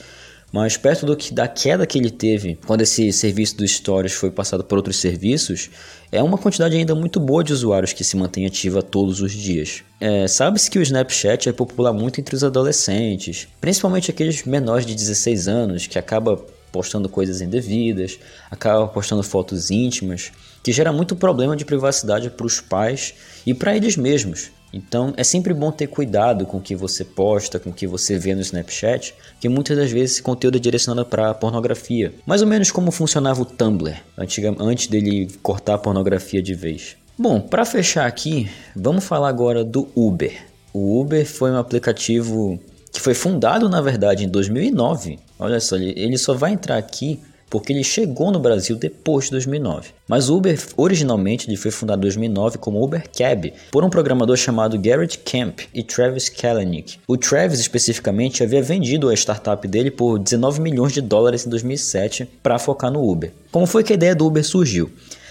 mas 0.52 0.76
perto 0.76 1.04
do 1.04 1.16
que 1.16 1.32
da 1.32 1.46
queda 1.46 1.86
que 1.86 1.98
ele 1.98 2.10
teve 2.10 2.58
quando 2.66 2.80
esse 2.80 3.12
serviço 3.12 3.56
dos 3.56 3.72
Stories 3.72 4.14
foi 4.14 4.30
passado 4.30 4.64
por 4.64 4.78
outros 4.78 4.96
serviços, 4.98 5.70
é 6.10 6.22
uma 6.22 6.38
quantidade 6.38 6.76
ainda 6.76 6.94
muito 6.94 7.20
boa 7.20 7.44
de 7.44 7.52
usuários 7.52 7.92
que 7.92 8.02
se 8.02 8.16
mantém 8.16 8.46
ativa 8.46 8.82
todos 8.82 9.20
os 9.20 9.32
dias. 9.32 9.82
É, 10.00 10.26
Sabe-se 10.26 10.70
que 10.70 10.78
o 10.78 10.82
Snapchat 10.82 11.48
é 11.48 11.52
popular 11.52 11.92
muito 11.92 12.20
entre 12.20 12.34
os 12.34 12.42
adolescentes, 12.42 13.46
principalmente 13.60 14.10
aqueles 14.10 14.44
menores 14.44 14.86
de 14.86 14.94
16 14.94 15.48
anos 15.48 15.86
que 15.86 15.98
acaba 15.98 16.36
postando 16.72 17.08
coisas 17.08 17.40
indevidas, 17.40 18.18
acaba 18.50 18.86
postando 18.88 19.22
fotos 19.22 19.70
íntimas, 19.70 20.30
que 20.62 20.72
gera 20.72 20.92
muito 20.92 21.16
problema 21.16 21.56
de 21.56 21.64
privacidade 21.64 22.30
para 22.30 22.46
os 22.46 22.60
pais 22.60 23.14
e 23.46 23.54
para 23.54 23.76
eles 23.76 23.96
mesmos. 23.96 24.50
Então 24.72 25.14
é 25.16 25.24
sempre 25.24 25.54
bom 25.54 25.70
ter 25.70 25.86
cuidado 25.86 26.46
com 26.46 26.58
o 26.58 26.60
que 26.60 26.76
você 26.76 27.04
posta, 27.04 27.58
com 27.58 27.70
o 27.70 27.72
que 27.72 27.86
você 27.86 28.18
vê 28.18 28.34
no 28.34 28.40
Snapchat, 28.40 29.14
que 29.40 29.48
muitas 29.48 29.76
das 29.76 29.90
vezes 29.90 30.12
esse 30.12 30.22
conteúdo 30.22 30.56
é 30.56 30.60
direcionado 30.60 31.08
para 31.08 31.34
pornografia. 31.34 32.12
Mais 32.26 32.42
ou 32.42 32.48
menos 32.48 32.70
como 32.70 32.90
funcionava 32.90 33.40
o 33.42 33.44
Tumblr, 33.44 33.96
antes 34.16 34.86
dele 34.86 35.28
cortar 35.42 35.74
a 35.74 35.78
pornografia 35.78 36.42
de 36.42 36.54
vez. 36.54 36.96
Bom, 37.18 37.40
para 37.40 37.64
fechar 37.64 38.06
aqui, 38.06 38.48
vamos 38.76 39.04
falar 39.04 39.28
agora 39.28 39.64
do 39.64 39.88
Uber. 39.96 40.36
O 40.72 41.00
Uber 41.00 41.26
foi 41.26 41.50
um 41.50 41.56
aplicativo 41.56 42.60
que 42.92 43.00
foi 43.00 43.14
fundado 43.14 43.68
na 43.68 43.80
verdade 43.80 44.24
em 44.24 44.28
2009. 44.28 45.18
Olha 45.38 45.60
só, 45.60 45.76
ele 45.76 46.16
só 46.18 46.34
vai 46.34 46.52
entrar 46.52 46.76
aqui 46.76 47.20
porque 47.50 47.72
ele 47.72 47.84
chegou 47.84 48.30
no 48.30 48.38
Brasil 48.38 48.76
depois 48.76 49.26
de 49.26 49.32
2009. 49.32 49.90
Mas 50.06 50.28
o 50.28 50.36
Uber 50.36 50.58
originalmente 50.76 51.48
ele 51.48 51.56
foi 51.56 51.70
fundado 51.70 52.00
em 52.00 52.02
2009 52.02 52.58
como 52.58 52.82
Uber 52.82 53.04
Cab 53.16 53.52
por 53.70 53.84
um 53.84 53.90
programador 53.90 54.36
chamado 54.36 54.78
Garrett 54.78 55.18
Camp 55.18 55.60
e 55.74 55.82
Travis 55.82 56.28
Kalanick. 56.28 56.98
O 57.06 57.16
Travis 57.16 57.60
especificamente 57.60 58.42
havia 58.42 58.62
vendido 58.62 59.08
a 59.08 59.14
startup 59.14 59.66
dele 59.66 59.90
por 59.90 60.18
19 60.18 60.60
milhões 60.60 60.92
de 60.92 61.00
dólares 61.00 61.46
em 61.46 61.50
2007 61.50 62.28
para 62.42 62.58
focar 62.58 62.90
no 62.90 63.08
Uber. 63.08 63.32
Como 63.50 63.66
foi 63.66 63.82
que 63.82 63.92
a 63.92 63.96
ideia 63.96 64.14
do 64.14 64.26
Uber 64.26 64.44
surgiu? 64.44 64.90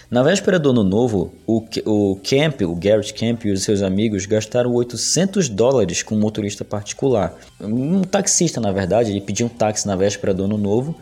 Na 0.09 0.23
véspera 0.23 0.57
do 0.57 0.69
ano 0.69 0.85
novo, 0.85 1.33
o, 1.45 1.61
o 1.85 2.15
Camp, 2.23 2.61
o 2.61 2.73
Garrett 2.75 3.13
Camp 3.13 3.43
e 3.43 3.51
os 3.51 3.63
seus 3.63 3.81
amigos 3.81 4.25
gastaram 4.25 4.73
800 4.73 5.49
dólares 5.49 6.01
com 6.01 6.15
um 6.15 6.19
motorista 6.19 6.63
particular. 6.63 7.37
Um 7.59 8.03
taxista, 8.03 8.61
na 8.61 8.71
verdade, 8.71 9.11
ele 9.11 9.19
pediu 9.19 9.47
um 9.47 9.49
táxi 9.49 9.85
na 9.85 9.97
véspera 9.97 10.33
do 10.33 10.45
ano 10.45 10.57
novo 10.57 10.95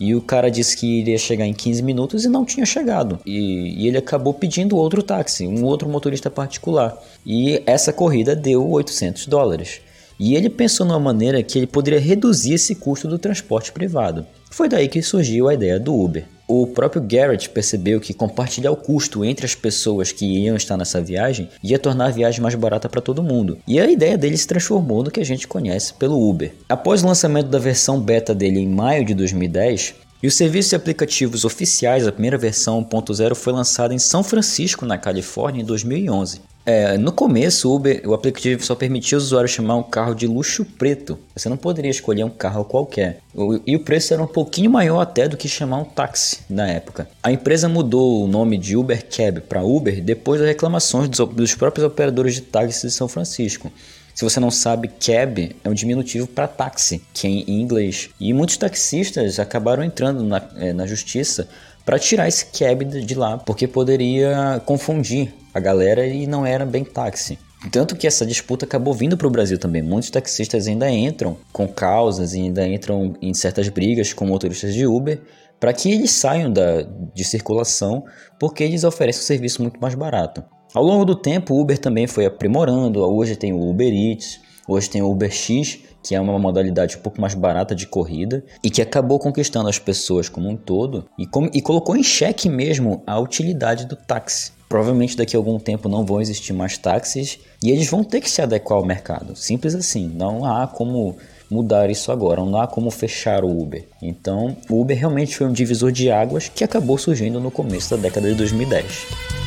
e 0.00 0.14
o 0.14 0.22
cara 0.22 0.50
disse 0.50 0.74
que 0.74 1.00
iria 1.00 1.18
chegar 1.18 1.46
em 1.46 1.52
15 1.52 1.82
minutos 1.82 2.24
e 2.24 2.28
não 2.28 2.42
tinha 2.42 2.64
chegado. 2.64 3.20
E, 3.26 3.84
e, 3.84 3.86
ele 3.86 3.98
acabou 3.98 4.32
pedindo 4.32 4.78
outro 4.78 5.02
táxi, 5.02 5.46
um 5.46 5.62
outro 5.62 5.86
motorista 5.86 6.30
particular. 6.30 6.96
E 7.24 7.62
essa 7.66 7.92
corrida 7.92 8.34
deu 8.34 8.66
800 8.66 9.26
dólares. 9.26 9.82
E 10.18 10.34
ele 10.34 10.48
pensou 10.48 10.86
numa 10.86 10.98
maneira 10.98 11.42
que 11.42 11.58
ele 11.58 11.66
poderia 11.66 12.00
reduzir 12.00 12.54
esse 12.54 12.74
custo 12.74 13.06
do 13.06 13.18
transporte 13.18 13.72
privado. 13.72 14.26
Foi 14.50 14.70
daí 14.70 14.88
que 14.88 15.02
surgiu 15.02 15.48
a 15.48 15.54
ideia 15.54 15.78
do 15.78 15.94
Uber. 15.94 16.24
O 16.52 16.66
próprio 16.66 17.00
Garrett 17.00 17.48
percebeu 17.48 18.00
que 18.00 18.12
compartilhar 18.12 18.72
o 18.72 18.76
custo 18.76 19.24
entre 19.24 19.46
as 19.46 19.54
pessoas 19.54 20.10
que 20.10 20.26
iam 20.26 20.56
estar 20.56 20.76
nessa 20.76 21.00
viagem 21.00 21.48
ia 21.62 21.78
tornar 21.78 22.06
a 22.06 22.10
viagem 22.10 22.40
mais 22.40 22.56
barata 22.56 22.88
para 22.88 23.00
todo 23.00 23.22
mundo. 23.22 23.58
E 23.68 23.78
a 23.78 23.88
ideia 23.88 24.18
dele 24.18 24.36
se 24.36 24.48
transformou 24.48 25.04
no 25.04 25.12
que 25.12 25.20
a 25.20 25.24
gente 25.24 25.46
conhece 25.46 25.94
pelo 25.94 26.28
Uber. 26.28 26.52
Após 26.68 27.04
o 27.04 27.06
lançamento 27.06 27.46
da 27.46 27.60
versão 27.60 28.00
beta 28.00 28.34
dele 28.34 28.58
em 28.58 28.66
maio 28.66 29.04
de 29.04 29.14
2010, 29.14 29.94
e 30.20 30.26
o 30.26 30.32
serviço 30.32 30.70
de 30.70 30.74
aplicativos 30.74 31.44
oficiais, 31.44 32.04
a 32.04 32.10
primeira 32.10 32.36
versão 32.36 32.84
1.0, 32.84 33.36
foi 33.36 33.52
lançada 33.52 33.94
em 33.94 33.98
São 34.00 34.24
Francisco, 34.24 34.84
na 34.84 34.98
Califórnia, 34.98 35.62
em 35.62 35.64
2011. 35.64 36.40
É, 36.64 36.98
no 36.98 37.10
começo, 37.10 37.70
o, 37.70 37.76
Uber, 37.76 38.02
o 38.06 38.12
aplicativo 38.12 38.62
só 38.62 38.74
permitia 38.74 39.16
os 39.16 39.24
usuários 39.24 39.50
chamar 39.50 39.76
um 39.76 39.82
carro 39.82 40.14
de 40.14 40.26
luxo 40.26 40.64
preto. 40.64 41.18
Você 41.34 41.48
não 41.48 41.56
poderia 41.56 41.90
escolher 41.90 42.24
um 42.24 42.30
carro 42.30 42.64
qualquer. 42.64 43.20
O, 43.34 43.58
e 43.66 43.74
o 43.74 43.80
preço 43.80 44.12
era 44.12 44.22
um 44.22 44.26
pouquinho 44.26 44.70
maior 44.70 45.00
até 45.00 45.26
do 45.26 45.36
que 45.36 45.48
chamar 45.48 45.78
um 45.78 45.84
táxi 45.84 46.40
na 46.48 46.68
época. 46.68 47.08
A 47.22 47.32
empresa 47.32 47.68
mudou 47.68 48.24
o 48.24 48.28
nome 48.28 48.58
de 48.58 48.76
Uber 48.76 49.04
Cab 49.08 49.40
para 49.40 49.62
Uber 49.62 50.02
depois 50.02 50.40
das 50.40 50.48
reclamações 50.48 51.08
dos, 51.08 51.28
dos 51.28 51.54
próprios 51.54 51.86
operadores 51.86 52.34
de 52.34 52.42
táxi 52.42 52.86
de 52.86 52.92
São 52.92 53.08
Francisco. 53.08 53.72
Se 54.14 54.24
você 54.24 54.38
não 54.38 54.50
sabe, 54.50 54.88
cab 54.88 55.56
é 55.64 55.68
um 55.68 55.72
diminutivo 55.72 56.26
para 56.26 56.46
táxi, 56.46 57.02
que 57.14 57.26
é 57.26 57.30
em 57.30 57.60
inglês. 57.62 58.10
E 58.20 58.34
muitos 58.34 58.58
taxistas 58.58 59.38
acabaram 59.38 59.82
entrando 59.82 60.22
na, 60.22 60.42
é, 60.56 60.72
na 60.74 60.86
justiça 60.86 61.48
para 61.90 61.98
tirar 61.98 62.28
esse 62.28 62.46
cab 62.46 62.84
de 62.84 63.14
lá, 63.16 63.36
porque 63.36 63.66
poderia 63.66 64.62
confundir 64.64 65.34
a 65.52 65.58
galera 65.58 66.06
e 66.06 66.24
não 66.24 66.46
era 66.46 66.64
bem 66.64 66.84
táxi. 66.84 67.36
Tanto 67.72 67.96
que 67.96 68.06
essa 68.06 68.24
disputa 68.24 68.64
acabou 68.64 68.94
vindo 68.94 69.16
para 69.16 69.26
o 69.26 69.30
Brasil 69.30 69.58
também. 69.58 69.82
Muitos 69.82 70.08
taxistas 70.08 70.68
ainda 70.68 70.88
entram 70.88 71.36
com 71.52 71.66
causas 71.66 72.32
e 72.32 72.42
ainda 72.42 72.64
entram 72.64 73.14
em 73.20 73.34
certas 73.34 73.68
brigas 73.68 74.12
com 74.12 74.24
motoristas 74.24 74.72
de 74.72 74.86
Uber 74.86 75.20
para 75.58 75.72
que 75.72 75.90
eles 75.90 76.12
saiam 76.12 76.52
da, 76.52 76.82
de 77.12 77.24
circulação 77.24 78.04
porque 78.38 78.62
eles 78.62 78.84
oferecem 78.84 79.22
um 79.22 79.26
serviço 79.26 79.60
muito 79.60 79.80
mais 79.80 79.96
barato. 79.96 80.44
Ao 80.72 80.84
longo 80.84 81.04
do 81.04 81.16
tempo, 81.16 81.54
o 81.54 81.60
Uber 81.60 81.76
também 81.76 82.06
foi 82.06 82.24
aprimorando. 82.24 83.00
Hoje 83.00 83.34
tem 83.34 83.52
o 83.52 83.68
Uber 83.68 83.92
Eats, 83.92 84.38
hoje 84.68 84.88
tem 84.88 85.02
o 85.02 85.10
Uber 85.10 85.32
X, 85.32 85.80
que 86.02 86.14
é 86.14 86.20
uma 86.20 86.38
modalidade 86.38 86.96
um 86.96 87.00
pouco 87.00 87.20
mais 87.20 87.34
barata 87.34 87.74
de 87.74 87.86
corrida 87.86 88.44
e 88.62 88.70
que 88.70 88.82
acabou 88.82 89.18
conquistando 89.18 89.68
as 89.68 89.78
pessoas 89.78 90.28
como 90.28 90.48
um 90.48 90.56
todo 90.56 91.04
e, 91.18 91.26
com, 91.26 91.50
e 91.52 91.60
colocou 91.60 91.96
em 91.96 92.02
xeque 92.02 92.48
mesmo 92.48 93.02
a 93.06 93.18
utilidade 93.18 93.86
do 93.86 93.96
táxi. 93.96 94.52
Provavelmente 94.68 95.16
daqui 95.16 95.34
a 95.34 95.38
algum 95.38 95.58
tempo 95.58 95.88
não 95.88 96.06
vão 96.06 96.20
existir 96.20 96.52
mais 96.52 96.78
táxis 96.78 97.40
e 97.62 97.70
eles 97.70 97.88
vão 97.88 98.04
ter 98.04 98.20
que 98.20 98.30
se 98.30 98.40
adequar 98.40 98.78
ao 98.78 98.84
mercado. 98.84 99.34
Simples 99.34 99.74
assim. 99.74 100.08
Não 100.08 100.44
há 100.44 100.68
como 100.68 101.16
mudar 101.50 101.90
isso 101.90 102.12
agora, 102.12 102.44
não 102.44 102.60
há 102.60 102.68
como 102.68 102.90
fechar 102.90 103.44
o 103.44 103.50
Uber. 103.50 103.84
Então, 104.00 104.56
o 104.70 104.80
Uber 104.80 104.96
realmente 104.96 105.36
foi 105.36 105.48
um 105.48 105.52
divisor 105.52 105.90
de 105.90 106.08
águas 106.10 106.48
que 106.48 106.62
acabou 106.62 106.96
surgindo 106.96 107.40
no 107.40 107.50
começo 107.50 107.90
da 107.90 108.00
década 108.00 108.28
de 108.28 108.36
2010. 108.36 109.39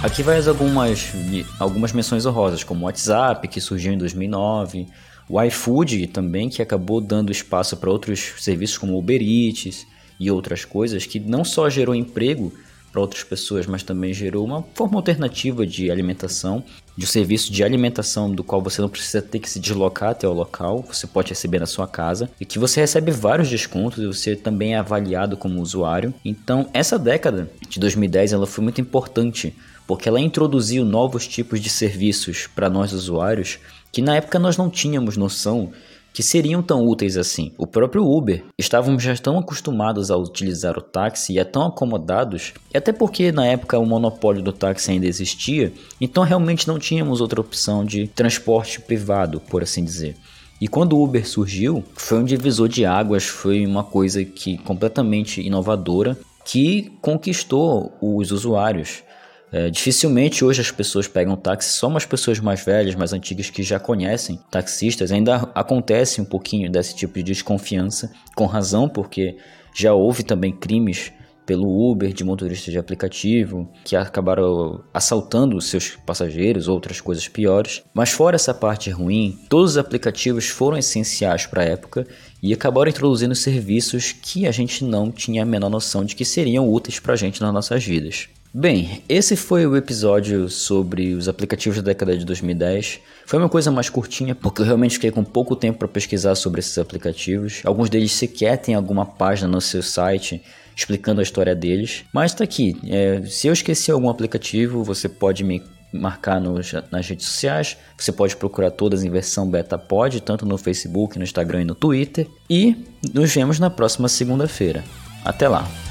Aqui 0.00 0.22
vai 0.22 0.38
algumas, 0.46 1.12
algumas 1.58 1.92
menções 1.92 2.24
honrosas, 2.24 2.62
como 2.62 2.82
o 2.82 2.84
WhatsApp, 2.84 3.48
que 3.48 3.60
surgiu 3.60 3.92
em 3.92 3.98
2009, 3.98 4.86
o 5.28 5.42
iFood 5.42 6.06
também, 6.06 6.48
que 6.48 6.62
acabou 6.62 7.00
dando 7.00 7.32
espaço 7.32 7.76
para 7.76 7.90
outros 7.90 8.34
serviços 8.38 8.78
como 8.78 8.96
Uber 8.96 9.20
Eats 9.20 9.84
e 10.18 10.30
outras 10.30 10.64
coisas, 10.64 11.04
que 11.04 11.18
não 11.18 11.44
só 11.44 11.68
gerou 11.68 11.96
emprego 11.96 12.52
para 12.90 13.00
outras 13.00 13.22
pessoas, 13.22 13.66
mas 13.66 13.82
também 13.82 14.12
gerou 14.12 14.44
uma 14.44 14.62
forma 14.74 14.96
alternativa 14.96 15.66
de 15.66 15.90
alimentação, 15.90 16.64
de 16.96 17.04
um 17.04 17.08
serviço 17.08 17.52
de 17.52 17.62
alimentação 17.62 18.30
do 18.32 18.42
qual 18.42 18.62
você 18.62 18.80
não 18.80 18.88
precisa 18.88 19.22
ter 19.22 19.38
que 19.38 19.48
se 19.48 19.60
deslocar 19.60 20.10
até 20.10 20.26
o 20.26 20.32
local, 20.32 20.84
você 20.86 21.06
pode 21.06 21.30
receber 21.30 21.60
na 21.60 21.66
sua 21.66 21.86
casa 21.86 22.30
e 22.40 22.44
que 22.44 22.58
você 22.58 22.80
recebe 22.80 23.10
vários 23.10 23.48
descontos 23.48 24.02
e 24.02 24.06
você 24.06 24.34
também 24.34 24.74
é 24.74 24.78
avaliado 24.78 25.36
como 25.36 25.60
usuário. 25.60 26.12
Então, 26.24 26.68
essa 26.72 26.98
década 26.98 27.50
de 27.68 27.78
2010 27.78 28.32
ela 28.32 28.46
foi 28.46 28.64
muito 28.64 28.80
importante 28.80 29.54
porque 29.86 30.08
ela 30.08 30.20
introduziu 30.20 30.84
novos 30.84 31.26
tipos 31.26 31.60
de 31.60 31.70
serviços 31.70 32.46
para 32.46 32.68
nós 32.68 32.92
usuários 32.92 33.58
que 33.90 34.02
na 34.02 34.16
época 34.16 34.38
nós 34.38 34.56
não 34.56 34.68
tínhamos 34.68 35.16
noção 35.16 35.72
que 36.12 36.22
seriam 36.22 36.62
tão 36.62 36.86
úteis 36.86 37.16
assim. 37.16 37.52
O 37.56 37.66
próprio 37.66 38.04
Uber, 38.04 38.44
estávamos 38.58 39.02
já 39.02 39.16
tão 39.16 39.38
acostumados 39.38 40.10
a 40.10 40.16
utilizar 40.16 40.76
o 40.76 40.82
táxi 40.82 41.34
e 41.34 41.38
é 41.38 41.44
tão 41.44 41.66
acomodados, 41.66 42.52
e 42.72 42.76
até 42.76 42.92
porque 42.92 43.30
na 43.30 43.46
época 43.46 43.78
o 43.78 43.86
monopólio 43.86 44.42
do 44.42 44.52
táxi 44.52 44.90
ainda 44.90 45.06
existia, 45.06 45.72
então 46.00 46.24
realmente 46.24 46.66
não 46.66 46.78
tínhamos 46.78 47.20
outra 47.20 47.40
opção 47.40 47.84
de 47.84 48.08
transporte 48.08 48.80
privado, 48.80 49.40
por 49.40 49.62
assim 49.62 49.84
dizer. 49.84 50.16
E 50.60 50.66
quando 50.66 50.94
o 50.94 51.04
Uber 51.04 51.26
surgiu, 51.28 51.84
foi 51.94 52.18
um 52.18 52.24
divisor 52.24 52.68
de 52.68 52.84
águas, 52.84 53.24
foi 53.24 53.64
uma 53.64 53.84
coisa 53.84 54.24
que 54.24 54.58
completamente 54.58 55.40
inovadora 55.40 56.18
que 56.44 56.90
conquistou 57.02 57.92
os 58.00 58.32
usuários. 58.32 59.02
É, 59.50 59.70
dificilmente 59.70 60.44
hoje 60.44 60.60
as 60.60 60.70
pessoas 60.70 61.08
pegam 61.08 61.36
táxi, 61.36 61.72
só 61.72 61.88
umas 61.88 62.04
pessoas 62.04 62.38
mais 62.38 62.62
velhas, 62.62 62.94
mais 62.94 63.12
antigas 63.12 63.48
que 63.48 63.62
já 63.62 63.78
conhecem 63.78 64.38
taxistas. 64.50 65.10
Ainda 65.10 65.36
acontece 65.54 66.20
um 66.20 66.24
pouquinho 66.24 66.70
desse 66.70 66.94
tipo 66.94 67.14
de 67.14 67.22
desconfiança, 67.22 68.12
com 68.34 68.44
razão, 68.44 68.88
porque 68.88 69.36
já 69.74 69.94
houve 69.94 70.22
também 70.22 70.52
crimes 70.52 71.12
pelo 71.48 71.90
Uber 71.90 72.12
de 72.12 72.22
motoristas 72.22 72.70
de 72.70 72.78
aplicativo, 72.78 73.66
que 73.82 73.96
acabaram 73.96 74.84
assaltando 74.92 75.58
seus 75.62 75.96
passageiros, 76.04 76.68
outras 76.68 77.00
coisas 77.00 77.26
piores. 77.26 77.82
Mas 77.94 78.10
fora 78.10 78.36
essa 78.36 78.52
parte 78.52 78.90
ruim, 78.90 79.38
todos 79.48 79.70
os 79.70 79.78
aplicativos 79.78 80.46
foram 80.46 80.76
essenciais 80.76 81.46
para 81.46 81.62
a 81.62 81.64
época 81.64 82.06
e 82.42 82.52
acabaram 82.52 82.90
introduzindo 82.90 83.34
serviços 83.34 84.12
que 84.12 84.46
a 84.46 84.52
gente 84.52 84.84
não 84.84 85.10
tinha 85.10 85.42
a 85.42 85.46
menor 85.46 85.70
noção 85.70 86.04
de 86.04 86.14
que 86.14 86.22
seriam 86.22 86.70
úteis 86.70 87.00
para 87.00 87.14
a 87.14 87.16
gente 87.16 87.40
nas 87.40 87.54
nossas 87.54 87.82
vidas. 87.82 88.28
Bem, 88.52 89.02
esse 89.08 89.34
foi 89.34 89.66
o 89.66 89.74
episódio 89.74 90.50
sobre 90.50 91.14
os 91.14 91.28
aplicativos 91.28 91.78
da 91.78 91.82
década 91.82 92.16
de 92.16 92.26
2010. 92.26 93.00
Foi 93.24 93.38
uma 93.38 93.48
coisa 93.48 93.70
mais 93.70 93.88
curtinha, 93.88 94.34
porque 94.34 94.60
eu 94.60 94.66
realmente 94.66 94.94
fiquei 94.94 95.10
com 95.10 95.24
pouco 95.24 95.56
tempo 95.56 95.78
para 95.78 95.88
pesquisar 95.88 96.34
sobre 96.34 96.60
esses 96.60 96.76
aplicativos. 96.76 97.62
Alguns 97.64 97.88
deles 97.88 98.12
sequer 98.12 98.58
têm 98.58 98.74
alguma 98.74 99.06
página 99.06 99.48
no 99.48 99.60
seu 99.62 99.82
site 99.82 100.42
explicando 100.78 101.20
a 101.20 101.24
história 101.24 101.56
deles. 101.56 102.04
Mas 102.12 102.32
tá 102.32 102.44
aqui. 102.44 102.76
É, 102.86 103.20
se 103.26 103.48
eu 103.48 103.52
esqueci 103.52 103.90
algum 103.90 104.08
aplicativo, 104.08 104.84
você 104.84 105.08
pode 105.08 105.42
me 105.42 105.60
marcar 105.92 106.40
nos, 106.40 106.72
nas 106.92 107.08
redes 107.08 107.26
sociais. 107.26 107.76
Você 107.96 108.12
pode 108.12 108.36
procurar 108.36 108.70
todas 108.70 109.02
em 109.02 109.10
versão 109.10 109.50
beta 109.50 109.76
pod, 109.76 110.20
tanto 110.22 110.46
no 110.46 110.56
Facebook, 110.56 111.18
no 111.18 111.24
Instagram 111.24 111.62
e 111.62 111.64
no 111.64 111.74
Twitter. 111.74 112.28
E 112.48 112.76
nos 113.12 113.34
vemos 113.34 113.58
na 113.58 113.68
próxima 113.68 114.08
segunda-feira. 114.08 114.84
Até 115.24 115.48
lá! 115.48 115.87